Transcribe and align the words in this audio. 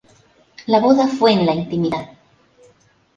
La 0.65 0.79
boda 0.79 1.07
fue 1.07 1.31
en 1.31 1.45
la 1.45 1.53
intimidad. 1.53 2.09